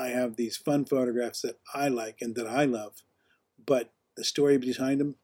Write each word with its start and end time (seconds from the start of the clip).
I 0.00 0.08
have 0.08 0.36
these 0.36 0.56
fun 0.56 0.86
photographs 0.86 1.42
that 1.42 1.58
I 1.74 1.88
like 1.88 2.22
and 2.22 2.34
that 2.36 2.46
I 2.46 2.64
love, 2.64 3.02
but 3.66 3.92
the 4.16 4.24
story 4.24 4.56
behind 4.56 4.98
them, 4.98 5.16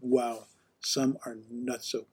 wow, 0.00 0.44
some 0.80 1.18
are 1.26 1.36
not 1.50 1.82
so. 1.82 2.06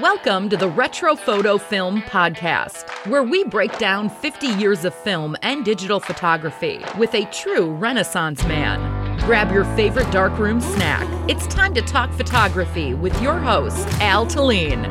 Welcome 0.00 0.48
to 0.48 0.56
the 0.56 0.70
Retro 0.70 1.14
Photo 1.14 1.58
Film 1.58 2.00
Podcast, 2.02 2.88
where 3.06 3.22
we 3.22 3.44
break 3.44 3.76
down 3.76 4.08
50 4.08 4.46
years 4.46 4.86
of 4.86 4.94
film 4.94 5.36
and 5.42 5.62
digital 5.62 6.00
photography 6.00 6.80
with 6.96 7.14
a 7.14 7.26
true 7.26 7.70
Renaissance 7.74 8.42
man. 8.44 9.18
Grab 9.26 9.52
your 9.52 9.64
favorite 9.76 10.10
darkroom 10.10 10.62
snack. 10.62 11.06
It's 11.28 11.46
time 11.48 11.74
to 11.74 11.82
talk 11.82 12.10
photography 12.14 12.94
with 12.94 13.20
your 13.20 13.38
host, 13.38 13.86
Al 14.00 14.24
Talene. 14.24 14.90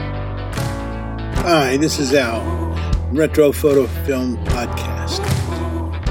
Hi, 1.37 1.77
this 1.77 1.97
is 1.97 2.13
Al, 2.13 2.56
Retro 3.11 3.53
Photo 3.53 3.87
Film 4.05 4.35
Podcast. 4.47 5.23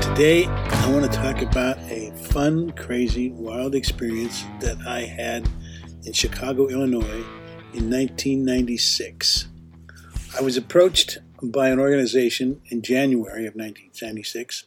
Today, 0.00 0.46
I 0.46 0.90
want 0.90 1.04
to 1.04 1.14
talk 1.14 1.42
about 1.42 1.76
a 1.90 2.10
fun, 2.16 2.70
crazy, 2.70 3.30
wild 3.32 3.74
experience 3.74 4.44
that 4.60 4.78
I 4.86 5.02
had 5.02 5.46
in 6.04 6.14
Chicago, 6.14 6.68
Illinois 6.68 7.22
in 7.74 7.90
1996. 7.90 9.48
I 10.38 10.40
was 10.40 10.56
approached 10.56 11.18
by 11.42 11.68
an 11.68 11.78
organization 11.78 12.62
in 12.70 12.80
January 12.80 13.46
of 13.46 13.54
1996 13.54 14.64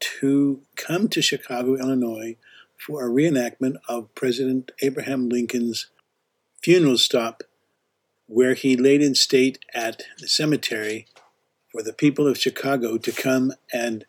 to 0.00 0.60
come 0.76 1.08
to 1.08 1.22
Chicago, 1.22 1.76
Illinois 1.76 2.36
for 2.76 3.02
a 3.02 3.10
reenactment 3.10 3.76
of 3.88 4.14
President 4.14 4.70
Abraham 4.82 5.30
Lincoln's 5.30 5.86
funeral 6.62 6.98
stop, 6.98 7.42
where 8.26 8.52
he 8.52 8.76
laid 8.76 9.00
in 9.00 9.14
state 9.14 9.58
at 9.72 10.02
the 10.18 10.28
cemetery 10.28 11.06
for 11.72 11.82
the 11.82 11.92
people 11.92 12.26
of 12.26 12.38
Chicago 12.38 12.96
to 12.98 13.12
come 13.12 13.52
and 13.72 14.04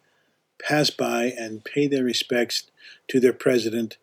pass 0.61 0.89
by 0.89 1.25
and 1.37 1.63
pay 1.63 1.87
their 1.87 2.03
respects 2.03 2.69
to 3.07 3.19
their 3.19 3.33
president. 3.33 3.97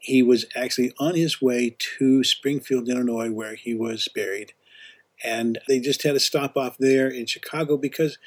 He 0.00 0.22
was 0.22 0.46
actually 0.54 0.92
on 0.98 1.14
his 1.14 1.40
way 1.40 1.76
to 1.98 2.22
Springfield, 2.22 2.88
Illinois, 2.88 3.30
where 3.30 3.54
he 3.54 3.74
was 3.74 4.08
buried. 4.14 4.52
And 5.24 5.58
they 5.66 5.80
just 5.80 6.02
had 6.02 6.14
a 6.14 6.20
stop 6.20 6.56
off 6.56 6.76
there 6.78 7.08
in 7.08 7.26
Chicago 7.26 7.76
because 7.76 8.18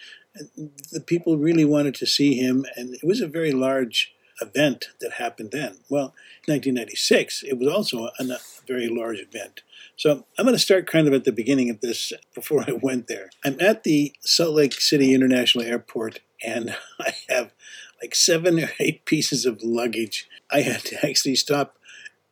the 0.91 1.01
people 1.01 1.37
really 1.37 1.65
wanted 1.65 1.95
to 1.95 2.05
see 2.05 2.35
him. 2.35 2.65
And 2.75 2.95
it 2.95 3.03
was 3.03 3.21
a 3.21 3.27
very 3.27 3.51
large 3.51 4.13
event 4.41 4.89
that 5.01 5.13
happened 5.13 5.51
then. 5.51 5.77
Well, 5.89 6.13
1996, 6.45 7.43
it 7.43 7.57
was 7.57 7.67
also 7.67 8.09
a, 8.19 8.37
very 8.67 8.87
large 8.87 9.17
event. 9.19 9.61
So 9.95 10.25
I'm 10.37 10.45
going 10.45 10.55
to 10.55 10.59
start 10.59 10.85
kind 10.85 11.07
of 11.07 11.13
at 11.13 11.23
the 11.23 11.31
beginning 11.31 11.71
of 11.71 11.81
this 11.81 12.13
before 12.35 12.63
I 12.67 12.73
went 12.73 13.07
there. 13.07 13.31
I'm 13.43 13.59
at 13.59 13.83
the 13.83 14.13
Salt 14.19 14.53
Lake 14.53 14.79
City 14.79 15.13
International 15.15 15.65
Airport 15.65 16.19
and 16.45 16.75
I 16.99 17.13
have 17.29 17.51
like 17.99 18.13
seven 18.13 18.59
or 18.59 18.69
eight 18.79 19.05
pieces 19.05 19.45
of 19.45 19.63
luggage. 19.63 20.27
I 20.51 20.61
had 20.61 20.81
to 20.85 21.03
actually 21.05 21.35
stop 21.35 21.77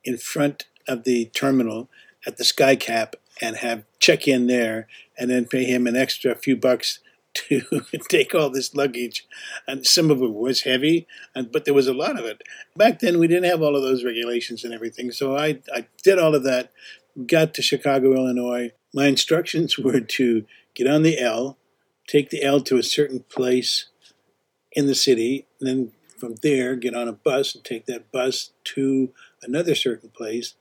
in 0.04 0.18
front 0.18 0.68
of 0.88 1.04
the 1.04 1.26
terminal 1.26 1.90
at 2.26 2.38
the 2.38 2.44
Skycap 2.44 3.16
and 3.42 3.58
have 3.58 3.84
check 4.00 4.28
in 4.28 4.48
there 4.48 4.88
and 5.18 5.30
then 5.30 5.46
pay 5.46 5.64
him 5.64 5.88
an 5.88 5.96
extra 5.96 6.36
few 6.36 6.56
bucks 6.56 7.00
to 7.38 7.82
take 8.10 8.34
all 8.34 8.50
this 8.50 8.76
luggage, 8.76 9.26
and 9.68 9.86
some 9.86 10.12
of 10.12 10.22
it 10.22 10.34
was 10.34 10.62
heavy, 10.62 11.08
and, 11.36 11.52
but 11.52 11.66
there 11.66 11.74
was 11.74 11.88
a 11.88 11.94
lot 11.94 12.20
of 12.20 12.26
it. 12.26 12.42
Back 12.76 13.00
then, 13.00 13.20
we 13.20 13.28
didn't 13.28 13.50
have 13.50 13.62
all 13.62 13.76
of 13.76 13.82
those 13.82 14.04
regulations 14.04 14.64
and 14.64 14.74
everything, 14.74 15.12
so 15.12 15.38
I, 15.38 15.60
I 15.74 15.88
did 16.04 16.20
all 16.20 16.36
of 16.36 16.44
that, 16.44 16.72
got 17.26 17.54
to 17.56 17.62
Chicago, 17.62 18.14
Illinois. 18.14 18.72
My 18.94 19.08
instructions 19.08 19.78
were 19.78 20.00
to 20.02 20.46
get 20.74 20.88
on 20.88 21.04
the 21.04 21.20
L, 21.20 21.58
take 22.08 22.30
the 22.30 22.44
L 22.44 22.62
to 22.62 22.78
a 22.78 22.84
certain 22.84 23.22
place 23.22 23.90
in 24.72 24.88
the 24.88 24.96
city, 24.96 25.48
and 25.60 25.68
then 25.68 25.92
from 26.18 26.36
there 26.42 26.76
get 26.76 26.96
on 26.96 27.08
a 27.08 27.14
bus 27.14 27.54
and 27.54 27.64
take 27.64 27.86
that 27.86 28.12
bus 28.12 28.52
to 28.64 29.12
another 29.42 29.76
certain 29.76 30.10
place, 30.10 30.56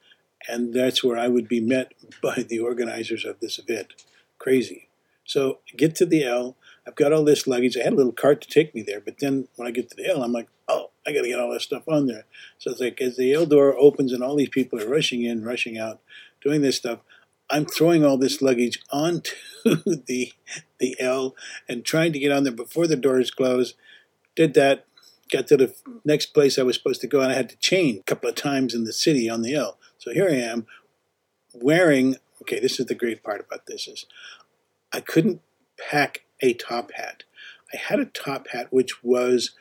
and 0.49 0.75
that's 0.75 1.03
where 1.03 1.19
I 1.19 1.29
would 1.29 1.49
be 1.49 1.61
met 1.61 1.93
by 2.23 2.45
the 2.49 2.61
organizers 2.61 3.25
of 3.25 3.41
this 3.41 3.59
event. 3.59 3.93
Crazy. 4.39 4.89
So 5.25 5.59
get 5.77 5.95
to 5.97 6.07
the 6.07 6.25
L, 6.25 6.57
I've 6.87 6.95
got 6.95 7.13
all 7.13 7.25
this 7.25 7.47
luggage. 7.47 7.77
I 7.77 7.83
had 7.83 7.93
a 7.93 7.97
little 7.97 8.13
cart 8.13 8.41
to 8.43 8.49
take 8.49 8.75
me 8.75 8.83
there, 8.83 9.01
but 9.01 9.19
then 9.19 9.49
when 9.57 9.67
I 9.67 9.73
get 9.73 9.91
to 9.91 9.97
the 9.97 10.09
L, 10.09 10.23
I'm 10.23 10.33
like, 10.33 10.49
oh, 10.69 10.91
I 11.07 11.13
got 11.13 11.23
to 11.23 11.29
get 11.29 11.41
all 11.41 11.53
this 11.53 11.65
stuff 11.65 11.89
on 11.89 12.07
there. 12.07 12.25
So 12.59 12.71
it's 12.71 12.81
like 12.81 13.01
as 13.01 13.17
the 13.17 13.33
L 13.33 13.47
door 13.47 13.77
opens 13.77 14.13
and 14.13 14.23
all 14.23 14.37
these 14.37 14.49
people 14.49 14.81
are 14.81 14.89
rushing 14.89 15.25
in, 15.25 15.45
rushing 15.45 15.79
out, 15.79 16.01
doing 16.43 16.63
this 16.63 16.77
stuff, 16.77 17.01
I'm 17.49 17.65
throwing 17.65 18.05
all 18.05 18.19
this 18.19 18.43
luggage 18.43 18.81
onto 18.91 19.33
the 19.65 20.33
the 20.79 20.97
L 20.99 21.35
and 21.69 21.85
trying 21.85 22.13
to 22.13 22.19
get 22.19 22.33
on 22.33 22.45
there 22.45 22.53
before 22.53 22.87
the 22.87 22.97
doors 22.97 23.31
close. 23.31 23.75
Did 24.35 24.55
that, 24.55 24.85
got 25.31 25.47
to 25.49 25.57
the 25.57 25.75
next 26.05 26.27
place 26.27 26.59
I 26.59 26.63
was 26.63 26.77
supposed 26.77 27.01
to 27.03 27.07
go, 27.07 27.21
and 27.21 27.33
I 27.33 27.37
had 27.37 27.49
to 27.51 27.57
change 27.57 27.99
a 27.99 28.03
couple 28.03 28.29
of 28.29 28.35
times 28.35 28.75
in 28.75 28.85
the 28.85 28.93
city 28.93 29.31
on 29.31 29.43
the 29.43 29.55
L. 29.55 29.79
So 29.99 30.13
here 30.13 30.29
I 30.29 30.35
am, 30.35 30.67
wearing. 31.55 32.17
Okay, 32.43 32.61
this 32.61 32.79
is 32.79 32.87
the 32.87 32.95
great 32.95 33.23
part 33.23 33.41
about 33.41 33.67
this 33.67 33.89
is, 33.89 34.07
I 34.93 35.01
couldn't 35.01 35.41
pack 35.79 36.26
a 36.41 36.55
top 36.55 36.93
hat. 36.93 37.25
I 37.73 37.77
had 37.77 38.01
a 38.01 38.07
top 38.07 38.49
hat 38.49 38.69
which 38.71 39.03
was 39.03 39.53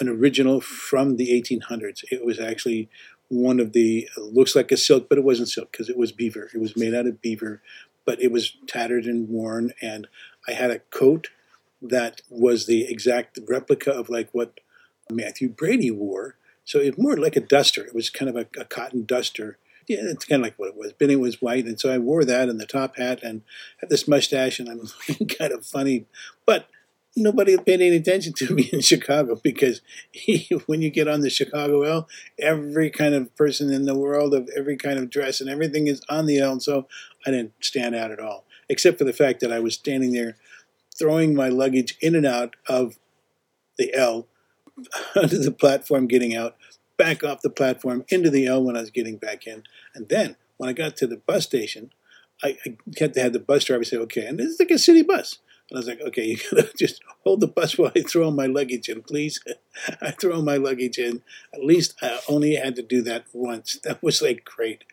an 0.00 0.08
original 0.08 0.60
from 0.60 1.16
the 1.16 1.28
1800s. 1.28 2.04
It 2.10 2.24
was 2.24 2.40
actually 2.40 2.88
one 3.28 3.60
of 3.60 3.72
the 3.72 4.08
looks 4.16 4.54
like 4.54 4.70
a 4.70 4.76
silk, 4.76 5.08
but 5.08 5.18
it 5.18 5.24
wasn't 5.24 5.48
silk 5.48 5.72
because 5.72 5.88
it 5.88 5.96
was 5.96 6.12
beaver. 6.12 6.50
It 6.52 6.60
was 6.60 6.76
made 6.76 6.94
out 6.94 7.06
of 7.06 7.22
beaver, 7.22 7.62
but 8.04 8.20
it 8.20 8.30
was 8.30 8.56
tattered 8.66 9.04
and 9.04 9.28
worn. 9.28 9.72
And 9.80 10.08
I 10.48 10.52
had 10.52 10.70
a 10.70 10.80
coat 10.80 11.28
that 11.80 12.22
was 12.28 12.66
the 12.66 12.84
exact 12.84 13.38
replica 13.48 13.92
of 13.92 14.08
like 14.08 14.28
what 14.32 14.60
Mathew 15.10 15.48
Brady 15.48 15.90
wore. 15.90 16.36
So 16.64 16.78
it 16.78 16.98
more 16.98 17.16
like 17.16 17.36
a 17.36 17.40
duster. 17.40 17.84
It 17.84 17.94
was 17.94 18.10
kind 18.10 18.28
of 18.28 18.36
a, 18.36 18.46
a 18.58 18.64
cotton 18.64 19.04
duster 19.04 19.58
yeah, 19.86 19.98
it's 20.02 20.24
kind 20.24 20.40
of 20.40 20.46
like 20.46 20.58
what 20.58 20.68
it 20.68 20.76
was. 20.76 20.92
Benny 20.92 21.16
was 21.16 21.42
white, 21.42 21.64
and 21.64 21.78
so 21.78 21.92
I 21.92 21.98
wore 21.98 22.24
that 22.24 22.48
and 22.48 22.60
the 22.60 22.66
top 22.66 22.96
hat 22.96 23.20
and 23.22 23.42
had 23.78 23.90
this 23.90 24.08
mustache, 24.08 24.58
and 24.58 24.68
I'm 24.68 24.80
looking 25.08 25.28
kind 25.28 25.52
of 25.52 25.66
funny. 25.66 26.06
But 26.46 26.68
nobody 27.16 27.56
paid 27.56 27.80
any 27.80 27.96
attention 27.96 28.32
to 28.34 28.54
me 28.54 28.68
in 28.72 28.80
Chicago 28.80 29.36
because 29.36 29.80
he, 30.10 30.48
when 30.66 30.82
you 30.82 30.90
get 30.90 31.08
on 31.08 31.20
the 31.20 31.30
Chicago 31.30 31.82
L, 31.82 32.08
every 32.38 32.90
kind 32.90 33.14
of 33.14 33.34
person 33.36 33.72
in 33.72 33.84
the 33.84 33.98
world 33.98 34.34
of 34.34 34.48
every 34.56 34.76
kind 34.76 34.98
of 34.98 35.10
dress 35.10 35.40
and 35.40 35.48
everything 35.48 35.86
is 35.86 36.02
on 36.08 36.26
the 36.26 36.38
L, 36.38 36.52
and 36.52 36.62
so 36.62 36.86
I 37.26 37.30
didn't 37.30 37.52
stand 37.60 37.94
out 37.94 38.10
at 38.10 38.20
all, 38.20 38.44
except 38.68 38.98
for 38.98 39.04
the 39.04 39.12
fact 39.12 39.40
that 39.40 39.52
I 39.52 39.60
was 39.60 39.74
standing 39.74 40.12
there 40.12 40.36
throwing 40.96 41.34
my 41.34 41.48
luggage 41.48 41.96
in 42.00 42.14
and 42.14 42.26
out 42.26 42.54
of 42.68 42.98
the 43.78 43.92
L 43.94 44.26
onto 45.16 45.38
the 45.38 45.52
platform 45.52 46.06
getting 46.06 46.34
out 46.34 46.56
back 46.96 47.24
off 47.24 47.42
the 47.42 47.50
platform 47.50 48.04
into 48.08 48.30
the 48.30 48.46
L 48.46 48.62
when 48.62 48.76
I 48.76 48.80
was 48.80 48.90
getting 48.90 49.16
back 49.16 49.46
in. 49.46 49.64
And 49.94 50.08
then 50.08 50.36
when 50.56 50.68
I 50.68 50.72
got 50.72 50.96
to 50.96 51.06
the 51.06 51.16
bus 51.16 51.44
station, 51.44 51.90
I, 52.42 52.56
I 52.66 52.76
had 52.98 53.14
to 53.14 53.20
have 53.20 53.32
the 53.32 53.38
bus 53.38 53.64
driver 53.64 53.84
say, 53.84 53.96
okay, 53.96 54.26
and 54.26 54.38
this 54.38 54.48
is 54.48 54.60
like 54.60 54.70
a 54.70 54.78
city 54.78 55.02
bus. 55.02 55.38
And 55.70 55.76
I 55.76 55.78
was 55.78 55.88
like, 55.88 56.00
okay, 56.00 56.24
you 56.24 56.36
gotta 56.50 56.72
just 56.78 57.02
hold 57.24 57.40
the 57.40 57.46
bus 57.46 57.78
while 57.78 57.92
I 57.94 58.02
throw 58.02 58.30
my 58.30 58.46
luggage 58.46 58.88
in, 58.88 59.02
please. 59.02 59.42
I 60.00 60.10
throw 60.10 60.42
my 60.42 60.56
luggage 60.56 60.98
in. 60.98 61.22
At 61.52 61.64
least 61.64 61.94
I 62.02 62.20
only 62.28 62.56
had 62.56 62.76
to 62.76 62.82
do 62.82 63.02
that 63.02 63.26
once. 63.32 63.78
That 63.84 64.02
was 64.02 64.22
like 64.22 64.44
great. 64.44 64.84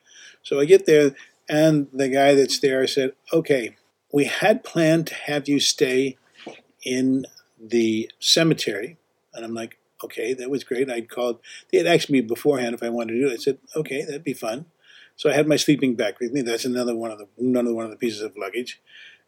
So 0.44 0.60
I 0.60 0.66
get 0.66 0.86
there, 0.86 1.16
and 1.48 1.88
the 1.94 2.10
guy 2.10 2.36
that's 2.36 2.60
there 2.60 2.86
said, 2.88 3.14
okay, 3.32 3.76
we 4.12 4.26
had 4.26 4.64
planned 4.64 5.08
to 5.08 5.16
have 5.16 5.48
you 5.48 5.60
stay 5.60 6.18
in 6.84 7.26
the 7.60 8.10
cemetery. 8.20 8.98
And 9.34 9.46
I'm 9.46 9.54
like, 9.54 9.78
okay, 10.04 10.34
that 10.34 10.50
was 10.50 10.64
great. 10.64 10.90
I'd 10.90 11.10
called, 11.10 11.40
they 11.72 11.78
had 11.78 11.88
asked 11.88 12.10
me 12.10 12.22
beforehand 12.22 12.74
if 12.74 12.84
I 12.84 12.90
wanted 12.90 13.14
to 13.14 13.22
do 13.22 13.28
it. 13.28 13.34
I 13.34 13.38
said, 13.38 13.60
okay, 13.76 14.04
that'd 14.04 14.24
be 14.24 14.34
fun. 14.34 14.66
So 15.16 15.30
I 15.30 15.34
had 15.34 15.48
my 15.48 15.56
sleeping 15.56 15.96
bag 15.96 16.16
with 16.20 16.32
me. 16.32 16.42
That's 16.42 16.66
another 16.66 16.96
one 16.96 17.12
of 17.12 17.20
the 17.20 17.28
another 17.38 17.74
one 17.74 17.86
of 17.86 17.92
the 17.92 17.98
pieces 17.98 18.22
of 18.22 18.36
luggage. 18.38 18.82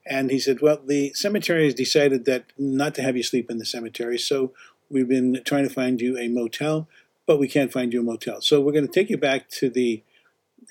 And 0.05 0.31
he 0.31 0.39
said, 0.39 0.61
well, 0.61 0.79
the 0.83 1.13
cemetery 1.13 1.65
has 1.65 1.73
decided 1.73 2.25
that 2.25 2.45
not 2.57 2.95
to 2.95 3.01
have 3.01 3.15
you 3.15 3.23
sleep 3.23 3.49
in 3.49 3.57
the 3.57 3.65
cemetery, 3.65 4.17
so 4.17 4.51
we've 4.89 5.07
been 5.07 5.41
trying 5.45 5.67
to 5.67 5.73
find 5.73 6.01
you 6.01 6.17
a 6.17 6.27
motel, 6.27 6.89
but 7.25 7.39
we 7.39 7.47
can't 7.47 7.71
find 7.71 7.93
you 7.93 8.01
a 8.01 8.03
motel. 8.03 8.41
So 8.41 8.59
we're 8.59 8.73
going 8.73 8.87
to 8.87 8.91
take 8.91 9.09
you 9.09 9.17
back 9.17 9.49
to 9.51 9.69
the 9.69 10.03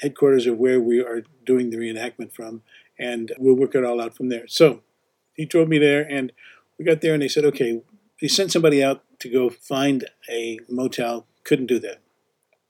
headquarters 0.01 0.47
of 0.47 0.59
where 0.59 0.81
we 0.81 1.01
are 1.01 1.23
doing 1.47 1.71
the 1.71 1.79
reenactment 1.79 2.33
from, 2.33 2.63
and 2.99 3.33
we'll 3.39 3.57
work 3.57 3.75
it 3.75 3.85
all 3.85 4.03
out 4.03 4.15
from 4.15 4.29
there. 4.29 4.47
So 4.49 4.83
he 5.35 5.47
drove 5.47 5.69
me 5.69 5.79
there, 5.79 6.03
and 6.03 6.33
we 6.79 6.85
got 6.85 7.01
there, 7.01 7.15
and 7.15 7.23
they 7.23 7.29
said, 7.29 7.45
okay, 7.47 7.81
they 8.23 8.29
sent 8.29 8.53
somebody 8.53 8.83
out 8.83 9.03
to 9.19 9.29
go 9.29 9.51
find 9.51 10.09
a 10.31 10.61
motel, 10.69 11.27
couldn't 11.43 11.67
do 11.67 11.81
that. 11.81 11.99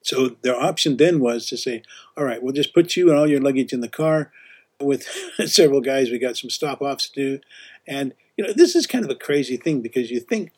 So 0.02 0.30
their 0.42 0.58
option 0.58 0.96
then 0.96 1.20
was 1.20 1.46
to 1.50 1.58
say, 1.58 1.82
all 2.16 2.24
right, 2.24 2.42
we'll 2.42 2.54
just 2.54 2.74
put 2.74 2.96
you 2.96 3.10
and 3.10 3.18
all 3.18 3.28
your 3.28 3.40
luggage 3.40 3.72
in 3.72 3.82
the 3.82 3.88
car 3.88 4.32
with 4.80 5.06
several 5.44 5.82
guys. 5.82 6.10
We 6.10 6.18
got 6.18 6.38
some 6.38 6.48
stop 6.48 6.80
offs 6.80 7.10
to 7.10 7.14
do. 7.14 7.40
And, 7.86 8.14
you 8.36 8.44
know, 8.44 8.52
this 8.54 8.74
is 8.74 8.86
kind 8.86 9.04
of 9.04 9.10
a 9.10 9.14
crazy 9.14 9.58
thing 9.58 9.82
because 9.82 10.10
you 10.10 10.20
think 10.20 10.52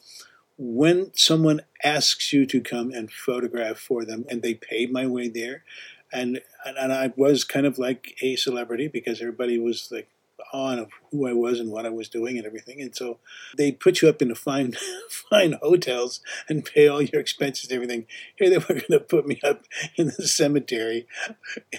when 0.57 1.11
someone 1.15 1.63
asks 1.83 2.33
you 2.33 2.47
to 2.47 2.61
come 2.61 2.93
and 2.93 3.11
photograph 3.11 3.79
for 3.79 4.05
them 4.05 4.25
and 4.31 4.43
they 4.43 4.55
paid 4.55 4.93
my 4.93 5.09
way 5.09 5.27
there, 5.27 5.65
and, 6.13 6.41
and 6.65 6.93
I 6.93 7.13
was 7.17 7.43
kind 7.43 7.67
of 7.67 7.79
like 7.79 8.17
a 8.23 8.37
celebrity 8.37 8.87
because 8.87 9.21
everybody 9.21 9.59
was 9.59 9.89
like 9.91 10.09
on 10.55 10.79
of 10.79 10.89
who 11.11 11.27
I 11.27 11.33
was 11.33 11.59
and 11.59 11.71
what 11.71 11.85
I 11.85 11.91
was 11.91 12.09
doing 12.09 12.39
and 12.39 12.47
everything. 12.47 12.81
And 12.81 12.95
so 12.95 13.19
they 13.57 13.73
put 13.73 14.01
you 14.01 14.09
up 14.09 14.23
in 14.23 14.29
the 14.29 14.35
fine, 14.35 14.75
fine 15.31 15.59
hotels 15.61 16.21
and 16.49 16.65
pay 16.65 16.87
all 16.87 17.03
your 17.03 17.21
expenses 17.21 17.71
and 17.71 17.75
everything. 17.75 18.07
Here 18.37 18.49
they 18.49 18.59
were 18.59 18.81
going 18.81 18.85
to 18.91 19.01
put 19.01 19.27
me 19.27 19.41
up 19.43 19.65
in 19.97 20.07
the 20.07 20.29
cemetery 20.29 21.07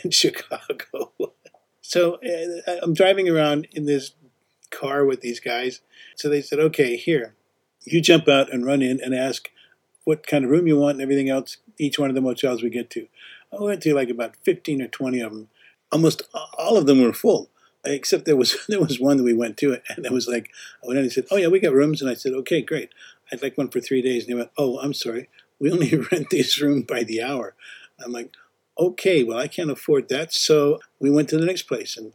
in 0.03 0.11
Chicago. 0.11 1.13
so 1.81 2.15
uh, 2.15 2.71
I'm 2.83 2.93
driving 2.93 3.29
around 3.29 3.67
in 3.71 3.85
this 3.85 4.11
car 4.71 5.05
with 5.05 5.21
these 5.21 5.39
guys. 5.39 5.81
So 6.15 6.27
they 6.27 6.41
said, 6.41 6.59
okay, 6.59 6.97
here, 6.97 7.35
you 7.85 8.01
jump 8.01 8.27
out 8.27 8.51
and 8.51 8.65
run 8.65 8.81
in 8.81 8.99
and 9.01 9.15
ask 9.15 9.49
what 10.03 10.27
kind 10.27 10.43
of 10.43 10.51
room 10.51 10.67
you 10.67 10.77
want 10.77 10.95
and 10.95 11.01
everything 11.01 11.29
else, 11.29 11.57
each 11.79 11.97
one 11.97 12.09
of 12.09 12.15
the 12.15 12.21
motels 12.21 12.61
we 12.61 12.69
get 12.69 12.89
to. 12.91 13.07
I 13.57 13.61
went 13.61 13.81
to 13.83 13.95
like 13.95 14.09
about 14.09 14.35
15 14.43 14.81
or 14.81 14.87
20 14.87 15.19
of 15.21 15.31
them. 15.31 15.49
Almost 15.91 16.23
all 16.57 16.77
of 16.77 16.87
them 16.87 17.01
were 17.01 17.13
full, 17.13 17.49
except 17.85 18.25
there 18.25 18.35
was 18.35 18.57
there 18.67 18.81
was 18.81 18.99
one 18.99 19.17
that 19.17 19.23
we 19.23 19.33
went 19.33 19.57
to, 19.57 19.77
and 19.89 20.05
it 20.05 20.11
was 20.11 20.27
like, 20.27 20.49
I 20.83 20.87
went 20.87 20.97
in 20.97 21.03
and 21.03 21.11
he 21.11 21.13
said, 21.13 21.27
oh 21.31 21.37
yeah, 21.37 21.47
we 21.47 21.59
got 21.59 21.73
rooms. 21.73 22.01
And 22.01 22.09
I 22.09 22.15
said, 22.15 22.33
okay, 22.33 22.61
great. 22.61 22.89
I'd 23.31 23.41
like 23.41 23.57
one 23.57 23.69
for 23.69 23.81
three 23.81 24.01
days. 24.01 24.23
And 24.23 24.29
he 24.29 24.35
went, 24.35 24.51
oh, 24.57 24.79
I'm 24.79 24.93
sorry. 24.93 25.29
We 25.59 25.71
only 25.71 25.95
rent 26.11 26.29
this 26.29 26.59
room 26.61 26.81
by 26.81 27.03
the 27.03 27.21
hour. 27.21 27.55
I'm 28.03 28.11
like, 28.11 28.31
okay, 28.77 29.23
well, 29.23 29.37
I 29.37 29.47
can't 29.47 29.71
afford 29.71 30.09
that. 30.09 30.33
So 30.33 30.79
we 30.99 31.09
went 31.09 31.29
to 31.29 31.37
the 31.37 31.45
next 31.45 31.63
place. 31.63 31.97
And 31.97 32.13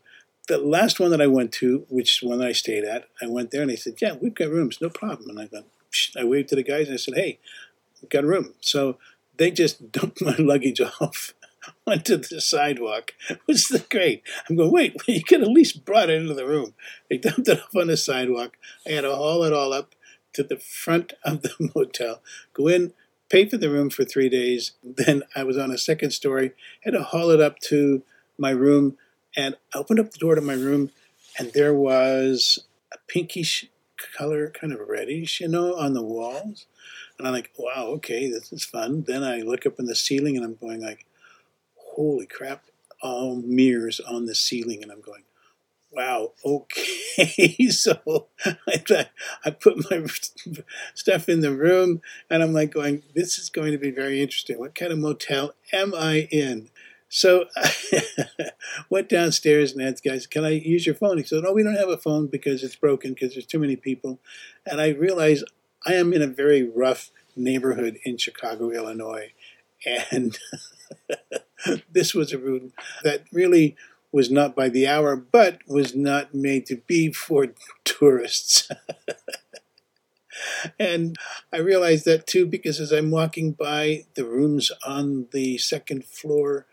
the 0.49 0.59
last 0.59 1.01
one 1.01 1.11
that 1.11 1.23
I 1.23 1.27
went 1.27 1.53
to, 1.55 1.87
which 1.89 2.21
one 2.23 2.43
I 2.43 2.53
stayed 2.53 2.85
at, 2.85 3.09
I 3.23 3.27
went 3.27 3.51
there 3.51 3.63
and 3.63 3.71
they 3.71 3.77
said, 3.77 3.95
yeah, 4.01 4.15
we've 4.21 4.35
got 4.35 4.51
rooms, 4.51 4.79
no 4.81 4.89
problem. 4.89 5.31
And 5.31 5.41
I 5.41 5.47
thought, 5.47 5.67
I 6.19 6.25
waved 6.25 6.51
to 6.51 6.57
the 6.57 6.63
guys 6.63 6.87
and 6.87 6.95
I 6.95 6.99
said, 6.99 7.15
hey, 7.15 7.39
we've 8.01 8.11
got 8.11 8.25
a 8.25 8.27
room. 8.29 8.55
So 8.61 8.99
they 9.37 9.51
just 9.51 9.93
dumped 9.93 10.23
my 10.23 10.37
luggage 10.39 10.81
off 10.81 11.35
onto 11.87 12.17
the 12.17 12.41
sidewalk. 12.41 13.13
Was 13.47 13.67
great. 13.91 14.23
I'm 14.49 14.57
going, 14.57 14.73
wait, 14.73 14.97
you 15.07 15.23
could 15.23 15.43
at 15.43 15.49
least 15.49 15.85
brought 15.85 16.11
it 16.11 16.21
into 16.21 16.35
the 16.35 16.47
room. 16.47 16.75
They 17.09 17.19
dumped 17.19 17.49
it 17.49 17.61
off 17.61 17.77
on 17.77 17.89
the 17.89 17.97
sidewalk. 17.97 18.57
I 18.87 18.91
had 18.91 19.03
to 19.03 19.15
haul 19.15 19.45
it 19.45 19.53
all 19.53 19.73
up 19.73 19.95
to 20.33 20.43
the 20.43 20.59
front 20.59 21.15
of 21.25 21.43
the 21.43 21.71
motel, 21.75 22.23
go 22.55 22.69
in, 22.69 22.93
pay 23.29 23.49
for 23.49 23.57
the 23.57 23.71
room 23.71 23.91
for 23.91 24.05
three 24.05 24.29
days. 24.29 24.73
Then 24.83 25.25
I 25.35 25.43
was 25.43 25.59
on 25.59 25.71
a 25.71 25.79
second 25.79 26.13
story, 26.13 26.53
had 26.83 26.93
to 26.93 27.03
haul 27.03 27.31
it 27.31 27.41
up 27.41 27.59
to 27.69 28.03
my 28.39 28.51
room, 28.51 28.97
and 29.37 29.57
I 29.75 29.79
opened 29.79 30.01
up 30.01 30.13
the 30.13 30.19
door 30.19 30.37
to 30.37 30.41
my 30.41 30.55
room, 30.55 30.91
and 31.39 31.53
there 31.53 31.75
was 31.75 32.61
a 32.93 32.99
pinkish 33.09 33.67
color, 34.17 34.51
kind 34.51 34.73
of 34.73 34.81
reddish, 34.89 35.41
you 35.41 35.49
know, 35.49 35.75
on 35.75 35.95
the 35.95 36.03
walls. 36.03 36.67
And 37.19 37.27
I'm 37.27 37.35
like, 37.35 37.51
wow, 37.59 37.87
okay, 37.97 38.31
this 38.31 38.53
is 38.53 38.65
fun. 38.65 39.05
Then 39.07 39.23
I 39.23 39.41
look 39.41 39.67
up 39.67 39.79
in 39.79 39.87
the 39.87 39.95
ceiling 39.95 40.37
and 40.37 40.45
I'm 40.45 40.55
going 40.55 40.81
like, 40.81 41.05
holy 42.01 42.25
crap, 42.25 42.65
all 43.03 43.37
mirrors 43.37 44.01
on 44.01 44.25
the 44.25 44.35
ceiling. 44.35 44.83
And 44.83 44.91
I'm 44.91 45.03
going, 45.03 45.25
wow, 45.93 46.33
okay. 46.47 47.69
so 47.69 48.29
I, 48.67 49.07
I 49.45 49.51
put 49.51 49.91
my 49.91 50.07
stuff 50.95 51.29
in 51.29 51.41
the 51.41 51.55
room 51.55 52.01
and 52.31 52.43
I'm 52.43 52.55
like 52.55 52.73
going, 52.73 53.03
this 53.15 53.39
is 53.39 53.51
going 53.51 53.73
to 53.73 53.79
be 53.79 53.91
very 53.91 54.23
interesting. 54.23 54.59
What 54.59 54.75
kind 54.75 54.93
of 54.93 54.99
motel 54.99 55.53
am 55.75 55.93
I 55.95 56.27
in? 56.31 56.71
So 57.11 57.47
I 57.55 57.73
went 58.91 59.11
downstairs 59.11 59.73
and 59.73 59.83
asked 59.83 60.03
guys, 60.03 60.27
can 60.27 60.45
I 60.45 60.51
use 60.51 60.87
your 60.87 60.95
phone? 60.95 61.19
He 61.19 61.25
said, 61.25 61.43
no, 61.43 61.53
we 61.53 61.63
don't 61.63 61.75
have 61.75 61.91
a 61.91 61.99
phone 61.99 62.29
because 62.29 62.63
it's 62.65 62.77
broken 62.77 63.13
because 63.13 63.35
there's 63.35 63.45
too 63.45 63.59
many 63.59 63.77
people. 63.77 64.21
And 64.65 64.81
I 64.81 64.91
realized 64.91 65.45
I 65.85 65.95
am 65.95 66.15
in 66.15 66.23
a 66.23 66.29
very 66.29 66.63
rough 66.63 67.11
neighborhood 67.37 67.99
in 68.05 68.17
Chicago, 68.17 68.71
Illinois, 68.71 69.33
and 70.11 70.39
this 71.93 72.15
was 72.15 72.33
a 72.33 72.39
route 72.39 72.73
that 73.03 73.25
really 73.33 73.77
was 74.13 74.31
not 74.31 74.57
by 74.57 74.69
the 74.69 74.87
hour, 74.87 75.17
but 75.17 75.59
was 75.69 75.95
not 75.95 76.35
made 76.35 76.67
to 76.67 76.77
be 76.87 77.13
for 77.13 77.49
tourists. 77.85 78.69
and 80.79 81.17
I 81.53 81.59
realized 81.59 82.05
that 82.07 82.27
too 82.27 82.47
because 82.47 82.81
as 82.81 82.93
I'm 82.93 83.11
walking 83.11 83.53
by 83.53 84.05
the 84.15 84.25
rooms 84.25 84.73
on 84.87 85.27
the 85.33 85.59
second 85.59 86.05
floor 86.05 86.67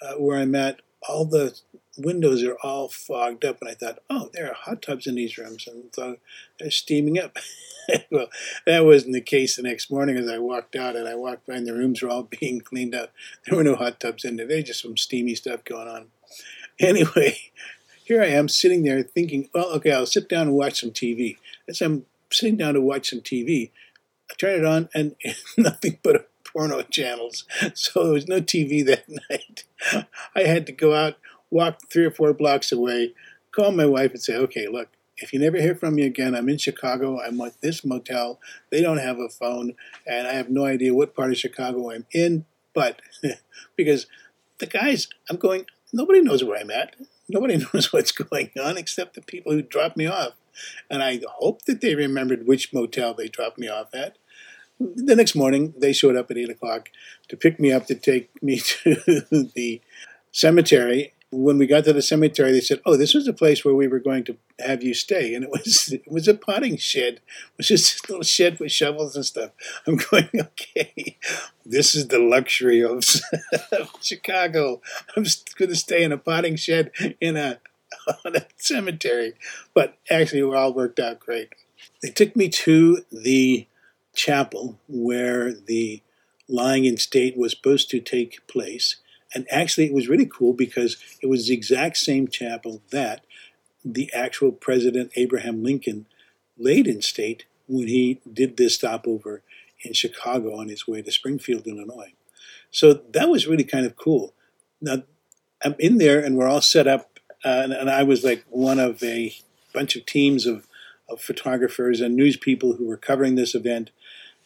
uh, 0.00 0.14
where 0.14 0.38
I'm 0.38 0.54
at, 0.54 0.80
all 1.08 1.24
the 1.24 1.58
windows 1.96 2.42
are 2.42 2.56
all 2.62 2.88
fogged 2.88 3.44
up, 3.44 3.60
and 3.60 3.70
I 3.70 3.74
thought, 3.74 3.98
oh, 4.08 4.30
there 4.32 4.48
are 4.48 4.54
hot 4.54 4.82
tubs 4.82 5.06
in 5.06 5.14
these 5.14 5.36
rooms, 5.36 5.66
and 5.66 5.84
so 5.92 6.16
they're 6.58 6.70
steaming 6.70 7.18
up. 7.18 7.36
well, 8.10 8.28
that 8.66 8.84
wasn't 8.84 9.14
the 9.14 9.20
case 9.20 9.56
the 9.56 9.62
next 9.62 9.90
morning 9.90 10.16
as 10.16 10.28
I 10.28 10.38
walked 10.38 10.76
out, 10.76 10.96
and 10.96 11.08
I 11.08 11.14
walked 11.14 11.46
by, 11.46 11.54
and 11.54 11.66
the 11.66 11.74
rooms 11.74 12.02
were 12.02 12.08
all 12.08 12.22
being 12.40 12.60
cleaned 12.60 12.94
out. 12.94 13.10
There 13.46 13.56
were 13.56 13.64
no 13.64 13.76
hot 13.76 14.00
tubs 14.00 14.24
in 14.24 14.36
there. 14.36 14.46
There's 14.46 14.64
just 14.64 14.82
some 14.82 14.96
steamy 14.96 15.34
stuff 15.34 15.64
going 15.64 15.88
on. 15.88 16.06
Anyway, 16.80 17.36
here 18.02 18.22
I 18.22 18.28
am 18.28 18.48
sitting 18.48 18.82
there 18.82 19.02
thinking, 19.02 19.48
well, 19.54 19.66
okay, 19.74 19.92
I'll 19.92 20.06
sit 20.06 20.28
down 20.28 20.48
and 20.48 20.56
watch 20.56 20.80
some 20.80 20.90
TV. 20.90 21.36
As 21.68 21.80
I'm 21.82 22.06
sitting 22.32 22.56
down 22.56 22.74
to 22.74 22.80
watch 22.80 23.10
some 23.10 23.20
TV, 23.20 23.70
I 24.30 24.34
turn 24.34 24.58
it 24.58 24.64
on, 24.64 24.88
and 24.94 25.14
nothing 25.58 25.98
but 26.02 26.30
porno 26.52 26.82
channels. 26.82 27.44
So 27.74 28.04
there 28.04 28.12
was 28.12 28.26
no 28.26 28.40
TV 28.40 28.84
that 28.86 29.04
night. 29.08 29.64
I 30.34 30.42
had 30.42 30.66
to 30.66 30.72
go 30.72 30.94
out 30.94 31.16
walk 31.52 31.78
three 31.90 32.04
or 32.04 32.10
four 32.10 32.32
blocks 32.32 32.72
away, 32.72 33.12
call 33.52 33.70
my 33.70 33.86
wife 33.86 34.12
and 34.12 34.22
say, 34.22 34.34
okay, 34.36 34.66
look, 34.66 34.88
if 35.18 35.32
you 35.32 35.38
never 35.38 35.60
hear 35.60 35.74
from 35.74 35.94
me 35.94 36.02
again, 36.02 36.34
I'm 36.34 36.48
in 36.48 36.58
Chicago. 36.58 37.20
I'm 37.20 37.40
at 37.42 37.60
this 37.60 37.84
motel. 37.84 38.40
They 38.70 38.80
don't 38.80 38.98
have 38.98 39.18
a 39.18 39.28
phone, 39.28 39.74
and 40.06 40.26
I 40.26 40.32
have 40.32 40.48
no 40.48 40.64
idea 40.64 40.94
what 40.94 41.14
part 41.14 41.30
of 41.30 41.36
Chicago 41.38 41.90
I'm 41.90 42.06
in. 42.12 42.46
But 42.74 43.00
because 43.76 44.06
the 44.58 44.66
guys, 44.66 45.08
I'm 45.30 45.36
going, 45.36 45.66
nobody 45.92 46.22
knows 46.22 46.42
where 46.42 46.58
I'm 46.58 46.70
at. 46.70 46.96
Nobody 47.28 47.58
knows 47.74 47.92
what's 47.92 48.10
going 48.10 48.50
on 48.60 48.76
except 48.76 49.14
the 49.14 49.20
people 49.20 49.52
who 49.52 49.62
dropped 49.62 49.96
me 49.96 50.06
off. 50.06 50.32
And 50.90 51.02
I 51.02 51.20
hope 51.38 51.62
that 51.66 51.80
they 51.80 51.94
remembered 51.94 52.46
which 52.46 52.72
motel 52.72 53.14
they 53.14 53.28
dropped 53.28 53.58
me 53.58 53.68
off 53.68 53.94
at. 53.94 54.16
The 54.80 55.14
next 55.14 55.36
morning, 55.36 55.74
they 55.76 55.92
showed 55.92 56.16
up 56.16 56.30
at 56.30 56.38
8 56.38 56.50
o'clock 56.50 56.88
to 57.28 57.36
pick 57.36 57.60
me 57.60 57.70
up 57.70 57.86
to 57.86 57.94
take 57.94 58.42
me 58.42 58.58
to 58.82 58.94
the 59.54 59.80
cemetery 60.32 61.12
when 61.32 61.56
we 61.56 61.66
got 61.66 61.84
to 61.84 61.94
the 61.94 62.02
cemetery, 62.02 62.52
they 62.52 62.60
said, 62.60 62.80
"Oh, 62.84 62.96
this 62.96 63.14
was 63.14 63.24
the 63.24 63.32
place 63.32 63.64
where 63.64 63.74
we 63.74 63.88
were 63.88 63.98
going 63.98 64.24
to 64.24 64.36
have 64.60 64.82
you 64.82 64.92
stay," 64.92 65.34
and 65.34 65.42
it 65.42 65.50
was 65.50 65.88
it 65.92 66.10
was 66.10 66.28
a 66.28 66.34
potting 66.34 66.76
shed. 66.76 67.14
It 67.14 67.22
was 67.56 67.68
just 67.68 68.04
a 68.04 68.12
little 68.12 68.22
shed 68.22 68.60
with 68.60 68.70
shovels 68.70 69.16
and 69.16 69.24
stuff. 69.24 69.50
I'm 69.86 69.96
going, 69.96 70.28
okay, 70.38 71.16
this 71.64 71.94
is 71.94 72.08
the 72.08 72.18
luxury 72.18 72.84
of, 72.84 73.04
Chicago. 74.02 74.82
I'm 75.16 75.24
going 75.56 75.70
to 75.70 75.76
stay 75.76 76.04
in 76.04 76.12
a 76.12 76.18
potting 76.18 76.56
shed 76.56 76.92
in 77.20 77.36
a 77.36 77.58
on 78.24 78.36
a 78.36 78.46
cemetery, 78.56 79.34
but 79.74 79.96
actually, 80.10 80.40
it 80.40 80.54
all 80.54 80.74
worked 80.74 81.00
out 81.00 81.18
great. 81.18 81.48
They 82.02 82.10
took 82.10 82.36
me 82.36 82.48
to 82.50 83.04
the 83.10 83.66
chapel 84.14 84.78
where 84.86 85.52
the 85.52 86.02
lying 86.46 86.84
in 86.84 86.98
state 86.98 87.36
was 87.36 87.52
supposed 87.52 87.88
to 87.90 88.00
take 88.00 88.46
place 88.46 88.96
and 89.34 89.46
actually, 89.50 89.86
it 89.86 89.94
was 89.94 90.08
really 90.08 90.26
cool 90.26 90.52
because 90.52 90.96
it 91.22 91.26
was 91.26 91.48
the 91.48 91.54
exact 91.54 91.96
same 91.96 92.28
chapel 92.28 92.82
that 92.90 93.24
the 93.84 94.10
actual 94.12 94.52
President 94.52 95.10
Abraham 95.16 95.62
Lincoln 95.62 96.06
laid 96.58 96.86
in 96.86 97.02
state 97.02 97.46
when 97.66 97.88
he 97.88 98.20
did 98.30 98.56
this 98.56 98.74
stopover 98.74 99.42
in 99.82 99.92
Chicago 99.92 100.56
on 100.56 100.68
his 100.68 100.86
way 100.86 101.02
to 101.02 101.10
Springfield, 101.10 101.66
Illinois. 101.66 102.12
So 102.70 102.92
that 102.92 103.28
was 103.28 103.46
really 103.46 103.64
kind 103.64 103.86
of 103.86 103.96
cool. 103.96 104.34
Now, 104.80 105.02
I'm 105.64 105.74
in 105.78 105.98
there 105.98 106.20
and 106.20 106.36
we're 106.36 106.48
all 106.48 106.60
set 106.60 106.86
up, 106.86 107.18
uh, 107.44 107.60
and, 107.64 107.72
and, 107.72 107.90
I 107.90 108.02
was 108.02 108.24
like 108.24 108.44
one 108.50 108.78
of 108.78 109.02
a 109.02 109.34
bunch 109.72 109.96
of 109.96 110.06
teams 110.06 110.46
of, 110.46 110.66
of 111.08 111.20
photographers 111.20 112.00
and 112.00 112.14
news 112.14 112.36
people 112.36 112.74
who 112.74 112.86
were 112.86 112.96
covering 112.96 113.34
this 113.34 113.54
event. 113.54 113.90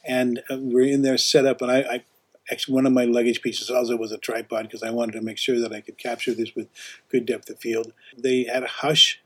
And 0.07 0.43
uh, 0.51 0.57
we're 0.59 0.87
in 0.87 1.03
there 1.03 1.19
set 1.19 1.47
up, 1.47 1.61
and 1.61 1.71
I, 1.71 1.79
I 1.79 2.05
actually 2.51 2.75
one 2.75 2.87
of 2.87 2.93
my 2.93 3.05
luggage 3.05 3.43
pieces 3.43 3.71
also 3.71 3.97
was 3.97 4.13
a 4.13 4.19
tripod 4.19 4.65
because 4.65 4.83
I 4.83 4.91
wanted 4.91 5.13
to 5.13 5.23
make 5.23 5.39
sure 5.39 5.59
that 5.61 5.73
I 5.73 5.81
could 5.81 5.99
capture 5.99 6.35
this 6.35 6.55
with 6.55 6.69
good 7.11 7.27
depth 7.27 7.51
of 7.51 7.59
field. 7.59 7.93
They 8.17 8.45
had 8.45 8.63
a 8.63 8.69
hush, 8.69 9.21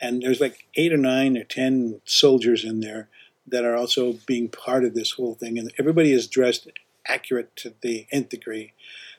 and 0.00 0.22
there's 0.22 0.40
like 0.40 0.66
eight 0.74 0.92
or 0.92 0.98
nine 0.98 1.36
or 1.36 1.44
ten 1.44 2.00
soldiers 2.04 2.64
in 2.64 2.80
there 2.80 3.08
that 3.46 3.64
are 3.64 3.76
also 3.76 4.14
being 4.26 4.48
part 4.48 4.84
of 4.84 4.94
this 4.94 5.12
whole 5.12 5.34
thing, 5.34 5.58
and 5.58 5.72
everybody 5.78 6.12
is 6.12 6.26
dressed 6.26 6.68
accurate 7.06 7.54
to 7.56 7.74
the 7.82 8.06
nth 8.10 8.30
degree. 8.30 8.72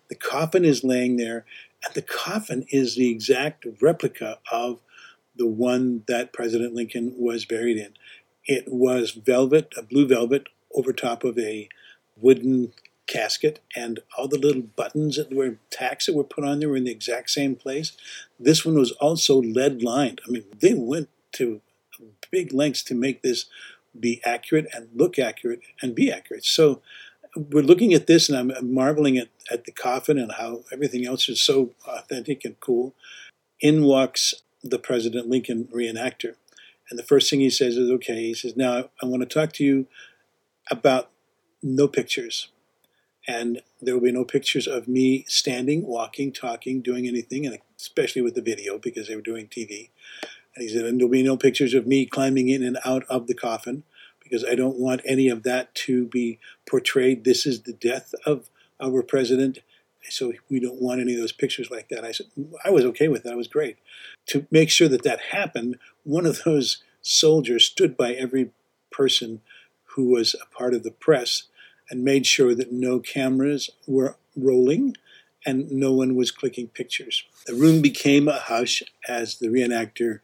The 0.08 0.16
coffin 0.16 0.66
is 0.66 0.84
laying 0.84 1.18
there, 1.18 1.46
and 1.84 1.94
the 1.94 2.02
coffin 2.02 2.66
is 2.70 2.96
the 2.96 3.10
exact 3.10 3.66
replica 3.82 4.40
of 4.52 4.80
the 5.36 5.48
one 5.48 6.04
that 6.08 6.34
President 6.34 6.74
Lincoln 6.74 7.14
was 7.18 7.46
buried 7.46 7.78
in. 7.78 7.94
It 8.46 8.66
was 8.68 9.12
velvet, 9.12 9.74
a 9.78 9.84
blue 9.84 10.08
velvet, 10.08 10.48
over 10.74 10.94
top 10.94 11.24
of 11.24 11.38
a 11.38 11.70
wooden 12.18 12.74
casket 13.08 13.60
and 13.76 14.00
all 14.18 14.28
the 14.28 14.40
little 14.40 14.62
buttons 14.62 15.18
that 15.18 15.34
were 15.34 15.58
tacks 15.70 16.06
that 16.06 16.16
were 16.16 16.24
put 16.24 16.44
on 16.44 16.60
there 16.60 16.70
were 16.70 16.78
in 16.78 16.86
the 16.86 16.92
exact 16.92 17.30
same 17.30 17.56
place. 17.56 17.94
This 18.40 18.66
one 18.66 18.76
was 18.76 18.92
also 18.94 19.42
lead 19.42 19.84
lined. 19.84 20.22
I 20.28 20.32
mean, 20.32 20.46
they 20.60 20.74
went 20.74 21.10
to 21.34 21.62
big 22.32 22.54
lengths 22.54 22.84
to 22.84 22.96
make 22.96 23.22
this 23.22 23.46
be 23.98 24.22
accurate 24.26 24.68
and 24.74 24.90
look 24.94 25.18
accurate 25.18 25.62
and 25.82 25.96
be 25.96 26.12
accurate. 26.12 26.46
So 26.46 26.82
we're 27.36 27.64
looking 27.64 27.94
at 27.94 28.08
this 28.08 28.30
and 28.30 28.54
I'm 28.54 28.74
marveling 28.74 29.18
at, 29.18 29.30
at 29.52 29.66
the 29.66 29.72
coffin 29.72 30.18
and 30.18 30.34
how 30.34 30.64
everything 30.72 31.06
else 31.06 31.30
is 31.30 31.42
so 31.42 31.72
authentic 31.88 32.44
and 32.46 32.60
cool. 32.60 32.94
In 33.62 33.84
walks 33.84 34.34
the 34.64 34.80
President 34.80 35.30
Lincoln 35.30 35.70
reenactor. 35.74 36.36
And 36.90 37.00
the 37.00 37.04
first 37.04 37.30
thing 37.30 37.40
he 37.40 37.50
says 37.50 37.78
is, 37.78 37.90
okay, 37.92 38.16
he 38.16 38.34
says, 38.34 38.56
now 38.56 38.90
I 39.02 39.06
want 39.06 39.22
to 39.22 39.28
talk 39.28 39.54
to 39.54 39.64
you 39.64 39.88
about 40.70 41.10
no 41.64 41.88
pictures. 41.88 42.50
And 43.27 43.62
there 43.82 43.96
will 43.96 44.01
be 44.01 44.12
no 44.12 44.24
pictures 44.24 44.67
of 44.67 44.88
me 44.88 45.25
standing, 45.27 45.86
walking, 45.86 46.32
talking, 46.32 46.82
doing 46.82 47.08
anything, 47.08 47.46
and 47.46 47.58
especially 47.79 48.22
with 48.22 48.36
the 48.36 48.41
video 48.41 48.77
because 48.77 49.08
they 49.08 49.15
were 49.15 49.22
doing 49.22 49.48
TV. 49.48 49.89
And 50.55 50.63
he 50.63 50.70
said, 50.70 50.86
and 50.86 51.00
there'll 51.00 51.12
be 51.12 51.24
no 51.24 51.38
pictures 51.38 51.74
of 51.74 51.88
me 51.88 52.05
climbing 52.05 52.50
in 52.50 52.63
and 52.63 52.77
out 52.86 53.03
of 53.10 53.27
the 53.27 53.34
coffin 53.34 53.84
because 54.22 54.44
I 54.44 54.55
don't 54.55 54.77
want 54.77 55.01
any 55.05 55.27
of 55.27 55.44
that 55.44 55.74
to 55.75 56.05
be 56.08 56.39
portrayed. 56.70 57.24
This 57.24 57.46
is 57.46 57.62
the 57.63 57.74
death 57.74 58.13
of 58.25 58.50
our 58.82 59.03
president. 59.03 59.60
So 60.10 60.34
we 60.50 60.60
don't 60.60 60.82
want 60.82 61.01
any 61.01 61.13
of 61.13 61.20
those 61.20 61.32
pictures 61.32 61.72
like 61.72 61.89
that. 61.89 62.03
I 62.03 62.12
said, 62.12 62.27
I 62.63 62.70
was 62.70 62.86
okay 62.86 63.08
with 63.08 63.24
that. 63.24 63.34
It 63.34 63.38
was 63.38 63.48
great. 63.48 63.77
To 64.27 64.46
make 64.51 64.70
sure 64.70 64.88
that 64.88 65.03
that 65.03 65.20
happened, 65.32 65.77
one 66.03 66.25
of 66.25 66.44
those 66.44 66.84
soldiers 67.01 67.65
stood 67.65 67.98
by 67.98 68.13
every 68.13 68.51
person 68.91 69.41
who 69.89 70.10
was 70.10 70.36
a 70.36 70.55
part 70.55 70.74
of 70.74 70.84
the 70.84 70.91
press 70.91 71.44
and 71.89 72.04
made 72.04 72.25
sure 72.25 72.56
that 72.56 72.72
no 72.72 73.00
cameras 73.00 73.70
were 73.88 74.18
rolling 74.36 74.96
and 75.46 75.72
no 75.72 75.92
one 75.92 76.15
was 76.15 76.32
clicking 76.32 76.68
pictures. 76.68 77.24
The 77.46 77.54
room 77.54 77.82
became 77.82 78.27
a 78.27 78.39
hush 78.39 78.82
as 79.08 79.38
the 79.38 79.48
reenactor 79.48 80.20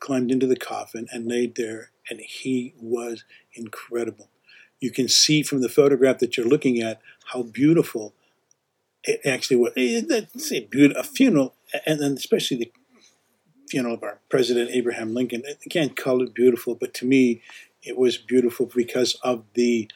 climbed 0.00 0.30
into 0.30 0.46
the 0.46 0.56
coffin 0.56 1.06
and 1.12 1.28
laid 1.28 1.54
there, 1.54 1.90
and 2.10 2.20
he 2.20 2.74
was 2.80 3.24
incredible. 3.54 4.28
You 4.80 4.90
can 4.90 5.08
see 5.08 5.42
from 5.42 5.62
the 5.62 5.68
photograph 5.68 6.18
that 6.18 6.36
you're 6.36 6.46
looking 6.46 6.80
at 6.80 7.00
how 7.32 7.42
beautiful 7.42 8.14
it 9.04 9.20
actually 9.24 9.56
was. 9.56 9.72
Eh, 9.76 10.02
it's 10.34 10.52
a, 10.52 10.60
beautiful, 10.60 11.00
a 11.00 11.04
funeral, 11.04 11.54
and 11.86 12.00
then 12.00 12.12
especially 12.12 12.56
the 12.56 12.72
funeral 13.70 13.94
of 13.94 14.02
our 14.02 14.18
President 14.28 14.70
Abraham 14.72 15.14
Lincoln. 15.14 15.42
Call 15.96 16.22
it 16.22 16.34
beautiful, 16.34 16.74
but 16.74 16.92
to 16.94 17.06
me, 17.06 17.40
it 17.82 17.96
was 17.96 18.18
beautiful 18.18 18.66
because 18.66 19.14
of 19.22 19.44
the 19.54 19.88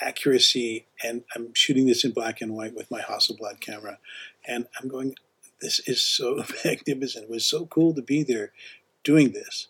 accuracy. 0.00 0.86
And 1.02 1.24
I'm 1.34 1.54
shooting 1.54 1.86
this 1.86 2.04
in 2.04 2.12
black 2.12 2.40
and 2.40 2.54
white 2.54 2.74
with 2.74 2.90
my 2.90 3.00
Hasselblad 3.00 3.60
camera, 3.60 3.98
and 4.46 4.66
I'm 4.80 4.88
going, 4.88 5.14
this 5.60 5.80
is 5.86 6.02
so 6.02 6.44
magnificent. 6.64 7.24
It 7.24 7.30
was 7.30 7.44
so 7.44 7.66
cool 7.66 7.94
to 7.94 8.02
be 8.02 8.22
there 8.22 8.52
doing 9.04 9.32
this. 9.32 9.68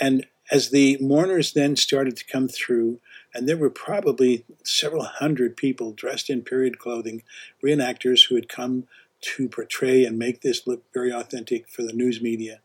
And 0.00 0.26
as 0.50 0.70
the 0.70 0.98
mourners 1.00 1.52
then 1.52 1.76
started 1.76 2.16
to 2.16 2.24
come 2.24 2.48
through, 2.48 3.00
and 3.34 3.48
there 3.48 3.56
were 3.56 3.70
probably 3.70 4.44
several 4.64 5.04
hundred 5.04 5.56
people 5.56 5.92
dressed 5.92 6.28
in 6.28 6.42
period 6.42 6.78
clothing, 6.78 7.22
reenactors 7.64 8.28
who 8.28 8.34
had 8.34 8.48
come 8.48 8.86
to 9.22 9.48
portray 9.48 10.04
and 10.04 10.18
make 10.18 10.42
this 10.42 10.66
look 10.66 10.82
very 10.92 11.12
authentic 11.12 11.68
for 11.68 11.82
the 11.82 11.92
news 11.92 12.20
media. 12.20 12.60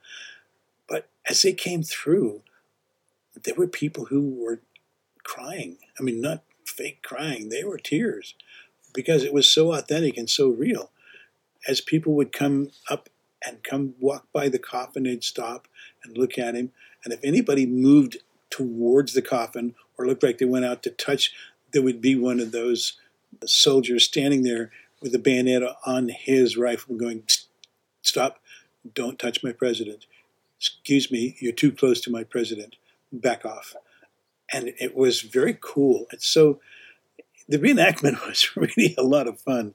But 0.90 1.08
as 1.30 1.42
they 1.42 1.54
came 1.54 1.84
through, 1.84 2.42
there 3.44 3.56
were 3.56 3.68
people 3.68 4.06
who 4.06 4.36
were 4.44 4.62
crying. 5.24 5.78
I 6.00 6.04
mean, 6.04 6.20
not 6.20 6.44
fake 6.78 7.02
crying, 7.04 7.50
they 7.50 7.64
were 7.64 7.78
tears 7.78 8.36
because 8.94 9.24
it 9.24 9.34
was 9.34 9.50
so 9.50 9.74
authentic 9.74 10.18
and 10.18 10.30
so 10.30 10.50
real. 10.50 10.92
As 11.68 11.82
people 11.82 12.14
would 12.14 12.32
come 12.32 12.72
up 12.90 13.10
and 13.46 13.64
come 13.64 13.96
walk 14.00 14.28
by 14.32 14.50
the 14.50 14.60
coffin, 14.60 15.04
they'd 15.04 15.24
stop 15.24 15.68
and 16.04 16.18
look 16.18 16.38
at 16.38 16.56
him. 16.56 16.72
And 17.04 17.14
if 17.14 17.20
anybody 17.24 17.66
moved 17.66 18.18
towards 18.50 19.14
the 19.14 19.22
coffin 19.22 19.76
or 19.98 20.06
looked 20.06 20.24
like 20.24 20.38
they 20.38 20.46
went 20.46 20.66
out 20.66 20.84
to 20.84 20.90
touch, 20.90 21.34
there 21.74 21.82
would 21.82 22.02
be 22.02 22.16
one 22.16 22.40
of 22.40 22.52
those 22.52 22.94
soldiers 23.46 24.06
standing 24.06 24.44
there 24.44 24.72
with 25.02 25.14
a 25.14 25.20
bayonet 25.20 25.64
on 25.86 26.10
his 26.10 26.58
rifle 26.58 26.96
going, 26.96 27.24
Stop, 28.02 28.40
don't 28.94 29.20
touch 29.20 29.44
my 29.44 29.52
president. 29.52 30.06
Excuse 30.60 31.12
me, 31.12 31.36
you're 31.40 31.52
too 31.52 31.72
close 31.72 32.02
to 32.02 32.10
my 32.10 32.24
president. 32.24 32.78
Back 33.12 33.46
off. 33.46 33.76
And 34.52 34.74
it 34.80 34.96
was 34.96 35.22
very 35.22 35.58
cool. 35.60 36.08
And 36.12 36.22
so 36.22 36.60
the 37.48 37.60
reenactment 37.60 38.26
was 38.28 38.56
really 38.56 38.96
a 38.98 39.04
lot 39.04 39.28
of 39.28 39.40
fun 39.40 39.74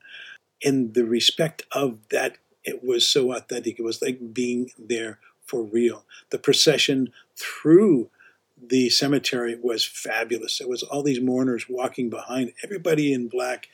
in 0.61 0.93
the 0.93 1.05
respect 1.05 1.65
of 1.73 1.99
that 2.11 2.37
it 2.65 2.85
was 2.85 3.09
so 3.09 3.33
authentic. 3.33 3.79
It 3.79 3.83
was 3.83 4.01
like 4.01 4.33
being 4.33 4.71
there 4.79 5.19
for 5.45 5.63
real. 5.63 6.05
The 6.31 6.39
procession 6.39 7.13
through 7.37 8.09
the 8.65 8.89
cemetery 8.91 9.59
was 9.61 9.85
fabulous. 9.85 10.61
It 10.61 10.69
was 10.69 10.85
all 10.85 11.03
these 11.03 11.21
mourners 11.21 11.67
walking 11.69 12.09
behind, 12.09 12.53
everybody 12.63 13.13
in 13.13 13.29
black, 13.29 13.69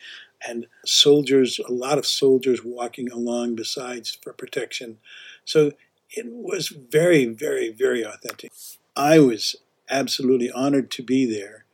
and 0.47 0.67
soldiers, 0.87 1.59
a 1.59 1.73
lot 1.73 1.99
of 1.99 2.07
soldiers 2.07 2.65
walking 2.65 3.11
along 3.11 3.57
besides 3.57 4.17
for 4.23 4.33
protection. 4.33 4.99
So 5.45 5.73
it 6.11 6.27
was 6.27 6.69
very, 6.69 7.27
very, 7.27 7.71
very 7.71 8.03
authentic. 8.03 8.51
I 8.97 9.19
was 9.19 9.57
absolutely 9.91 10.51
honored 10.51 10.91
to 10.93 11.03
be 11.03 11.25
there 11.25 11.65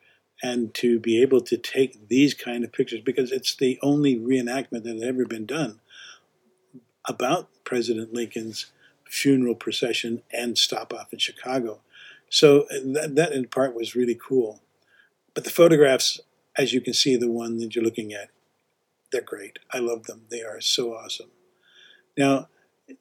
and 0.43 0.75
to 0.75 0.99
be 0.99 1.23
able 1.23 1.41
to 1.41 1.57
take 1.57 2.09
these 2.09 2.35
kind 2.35 2.65
of 2.65 2.73
pictures 2.73 3.01
because 3.01 3.33
it's 3.33 3.55
the 3.55 3.79
only 3.83 4.17
reenactment 4.17 4.83
that 4.85 4.99
had 4.99 5.09
ever 5.09 5.25
been 5.25 5.47
done 5.47 5.81
about 7.07 7.49
President 7.65 8.13
Lincoln's 8.13 8.67
funeral 9.07 9.55
procession 9.55 10.23
and 10.33 10.59
stop 10.59 10.93
off 10.93 11.13
in 11.13 11.19
Chicago. 11.19 11.81
So 12.29 12.63
uh, 12.63 12.81
that, 12.95 13.15
that 13.15 13.33
in 13.33 13.47
part 13.47 13.75
was 13.75 13.95
really 13.95 14.17
cool. 14.17 14.61
But 15.35 15.45
the 15.45 15.51
photographs, 15.51 16.21
as 16.57 16.73
you 16.73 16.81
can 16.81 16.95
see, 16.95 17.17
the 17.17 17.31
one 17.31 17.59
that 17.59 17.75
you're 17.75 17.85
looking 17.85 18.13
at, 18.13 18.31
they're 19.13 19.23
great. 19.23 19.59
I 19.73 19.79
love 19.79 20.05
them. 20.05 20.23
They 20.31 20.43
are 20.43 20.61
so 20.61 20.95
awesome. 20.95 21.31
Now, 22.17 22.49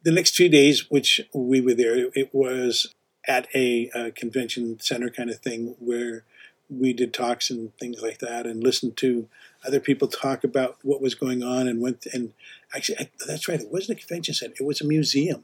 the 0.03 0.11
next 0.11 0.35
few 0.35 0.49
days, 0.49 0.89
which 0.89 1.21
we 1.33 1.61
were 1.61 1.73
there, 1.73 2.09
it 2.13 2.29
was 2.33 2.93
at 3.27 3.47
a, 3.55 3.89
a 3.93 4.11
convention 4.11 4.79
center 4.79 5.09
kind 5.09 5.29
of 5.29 5.39
thing 5.39 5.75
where 5.79 6.23
we 6.69 6.93
did 6.93 7.13
talks 7.13 7.49
and 7.49 7.75
things 7.77 8.01
like 8.01 8.19
that 8.19 8.45
and 8.45 8.63
listened 8.63 8.97
to 8.97 9.27
other 9.65 9.79
people 9.79 10.07
talk 10.07 10.43
about 10.43 10.77
what 10.81 11.01
was 11.01 11.15
going 11.15 11.43
on 11.43 11.67
and 11.67 11.81
went 11.81 12.05
and 12.13 12.33
actually 12.75 12.99
I, 12.99 13.09
that's 13.27 13.47
right 13.47 13.61
it 13.61 13.71
wasn't 13.71 13.97
a 13.97 14.01
convention 14.01 14.33
center 14.33 14.55
it 14.59 14.65
was 14.65 14.81
a 14.81 14.85
museum. 14.85 15.43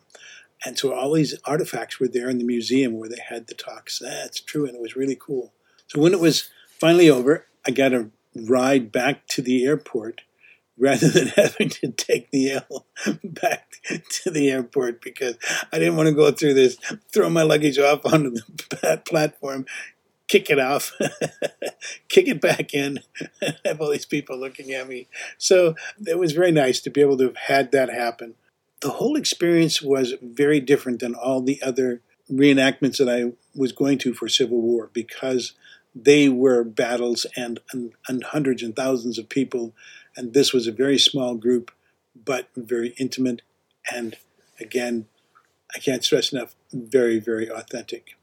And 0.65 0.77
so 0.77 0.93
all 0.93 1.13
these 1.13 1.35
artifacts 1.45 2.01
were 2.01 2.09
there 2.09 2.29
in 2.29 2.37
the 2.37 2.43
museum 2.43 2.97
where 2.97 3.07
they 3.07 3.21
had 3.29 3.47
the 3.47 3.53
talks 3.53 3.99
that's 3.99 4.41
true 4.41 4.65
and 4.65 4.75
it 4.75 4.81
was 4.81 4.95
really 4.95 5.17
cool. 5.17 5.53
So 5.87 6.01
when 6.01 6.13
it 6.13 6.19
was 6.19 6.49
finally 6.79 7.09
over 7.09 7.45
i 7.65 7.71
got 7.71 7.93
a 7.93 8.09
ride 8.35 8.91
back 8.91 9.27
to 9.27 9.41
the 9.41 9.65
airport 9.65 10.21
rather 10.79 11.09
than 11.09 11.27
having 11.35 11.69
to 11.69 11.91
take 11.91 12.31
the 12.31 12.51
L 12.51 12.85
back 13.23 13.81
to 14.09 14.31
the 14.31 14.49
airport 14.49 15.01
because 15.01 15.37
I 15.71 15.79
didn't 15.79 15.97
want 15.97 16.07
to 16.07 16.15
go 16.15 16.31
through 16.31 16.55
this, 16.55 16.77
throw 17.11 17.29
my 17.29 17.43
luggage 17.43 17.77
off 17.77 18.05
onto 18.05 18.31
the 18.31 19.01
platform, 19.05 19.65
kick 20.27 20.49
it 20.49 20.59
off, 20.59 20.93
kick 22.09 22.27
it 22.27 22.41
back 22.41 22.73
in, 22.73 22.99
have 23.65 23.81
all 23.81 23.91
these 23.91 24.05
people 24.05 24.37
looking 24.37 24.71
at 24.71 24.87
me. 24.87 25.07
So 25.37 25.75
it 26.07 26.17
was 26.17 26.31
very 26.31 26.51
nice 26.51 26.79
to 26.81 26.89
be 26.89 27.01
able 27.01 27.17
to 27.17 27.25
have 27.25 27.37
had 27.37 27.71
that 27.71 27.89
happen. 27.89 28.35
The 28.81 28.91
whole 28.91 29.17
experience 29.17 29.81
was 29.81 30.13
very 30.21 30.61
different 30.61 31.01
than 31.01 31.13
all 31.13 31.41
the 31.41 31.61
other 31.61 32.01
reenactments 32.31 32.97
that 32.97 33.09
I 33.09 33.33
was 33.55 33.71
going 33.71 33.97
to 33.99 34.13
for 34.13 34.29
Civil 34.29 34.61
War 34.61 34.89
because 34.93 35.53
they 35.95 36.29
were 36.29 36.63
battles 36.63 37.25
and, 37.35 37.59
and, 37.73 37.93
and 38.07 38.23
hundreds 38.23 38.63
and 38.63 38.75
thousands 38.75 39.17
of 39.17 39.27
people, 39.27 39.73
and 40.19 40.33
this 40.33 40.51
was 40.51 40.67
a 40.67 40.73
very 40.73 40.99
small 40.99 41.35
group, 41.35 41.71
but 42.25 42.49
very 42.53 42.89
intimate, 42.97 43.41
and 43.89 44.17
again, 44.59 45.05
I 45.73 45.79
can't 45.79 46.03
stress 46.03 46.33
enough, 46.33 46.55
very, 46.73 47.19
very 47.19 47.49
authentic. 47.49 48.17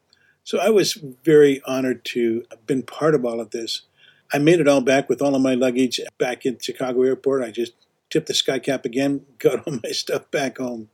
So 0.45 0.59
I 0.59 0.69
was 0.69 0.93
very 0.93 1.63
honored 1.67 2.05
to 2.07 2.45
have 2.51 2.67
been 2.67 2.83
part 2.83 3.15
of 3.15 3.25
all 3.25 3.41
of 3.41 3.51
this. 3.51 3.83
I 4.31 4.37
made 4.39 4.61
it 4.61 4.69
all 4.69 4.83
back 4.83 5.09
with 5.09 5.23
all 5.23 5.35
of 5.35 5.41
my 5.41 5.55
luggage 5.55 5.99
back 6.19 6.45
in 6.45 6.59
Chicago 6.61 7.03
airport. 7.03 7.43
I 7.43 7.51
just 7.51 7.73
tipped 8.11 8.27
the 8.27 8.35
skycap 8.35 8.85
again, 8.85 9.25
got 9.39 9.67
all 9.67 9.79
my 9.83 9.93
stuff 9.93 10.31
back 10.31 10.59
home. 10.59 10.91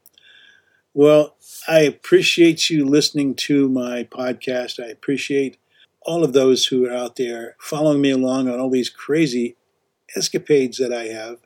Well, 0.94 1.34
I 1.66 1.80
appreciate 1.80 2.70
you 2.70 2.84
listening 2.84 3.34
to 3.46 3.68
my 3.68 4.04
podcast. 4.04 4.80
I 4.80 4.86
appreciate 4.86 5.58
all 6.02 6.22
of 6.22 6.32
those 6.32 6.66
who 6.66 6.86
are 6.86 6.94
out 6.94 7.16
there 7.16 7.56
following 7.58 8.00
me 8.00 8.10
along 8.10 8.48
on 8.48 8.60
all 8.60 8.70
these 8.70 8.90
crazy 8.90 9.56
escapades 10.16 10.78
that 10.78 10.92
I 10.92 11.04
have. 11.04 11.38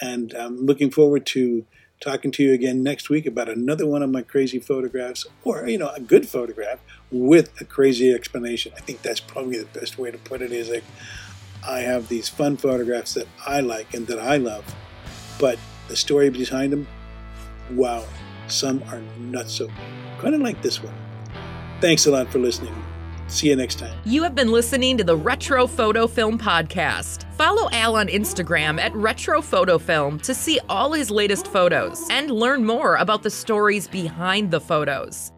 And 0.00 0.32
I'm 0.32 0.64
looking 0.64 0.90
forward 0.90 1.26
to 1.26 1.66
talking 2.00 2.30
to 2.30 2.42
you 2.42 2.54
again 2.54 2.82
next 2.82 3.10
week 3.10 3.26
about 3.26 3.48
another 3.48 3.86
one 3.86 4.02
of 4.02 4.10
my 4.10 4.22
crazy 4.22 4.58
photographs, 4.58 5.26
or, 5.44 5.68
you 5.68 5.76
know, 5.76 5.90
a 5.90 6.00
good 6.00 6.26
photograph 6.26 6.80
with 7.10 7.60
a 7.60 7.64
crazy 7.64 8.10
explanation. 8.12 8.72
I 8.76 8.80
think 8.80 9.02
that's 9.02 9.20
probably 9.20 9.58
the 9.58 9.78
best 9.78 9.98
way 9.98 10.10
to 10.10 10.16
put 10.16 10.40
it 10.40 10.50
is 10.50 10.70
like, 10.70 10.84
I 11.66 11.80
have 11.80 12.08
these 12.08 12.28
fun 12.28 12.56
photographs 12.56 13.12
that 13.14 13.26
I 13.46 13.60
like 13.60 13.92
and 13.92 14.06
that 14.06 14.18
I 14.18 14.38
love, 14.38 14.74
but 15.38 15.58
the 15.88 15.96
story 15.96 16.30
behind 16.30 16.72
them, 16.72 16.88
wow, 17.72 18.06
some 18.48 18.82
are 18.84 19.02
not 19.18 19.50
so. 19.50 19.68
Kind 20.20 20.34
of 20.34 20.40
like 20.40 20.62
this 20.62 20.82
one. 20.82 20.94
Thanks 21.82 22.06
a 22.06 22.10
lot 22.10 22.32
for 22.32 22.38
listening. 22.38 22.74
See 23.30 23.48
you 23.48 23.56
next 23.56 23.78
time. 23.78 23.96
You 24.04 24.22
have 24.24 24.34
been 24.34 24.50
listening 24.50 24.98
to 24.98 25.04
the 25.04 25.16
Retro 25.16 25.66
Photo 25.66 26.06
Film 26.06 26.38
Podcast. 26.38 27.32
Follow 27.34 27.70
Al 27.70 27.96
on 27.96 28.08
Instagram 28.08 28.80
at 28.80 28.94
Retro 28.94 29.40
Photo 29.40 29.78
Film 29.78 30.18
to 30.20 30.34
see 30.34 30.58
all 30.68 30.92
his 30.92 31.10
latest 31.10 31.46
photos 31.46 32.06
and 32.10 32.30
learn 32.30 32.66
more 32.66 32.96
about 32.96 33.22
the 33.22 33.30
stories 33.30 33.86
behind 33.86 34.50
the 34.50 34.60
photos. 34.60 35.32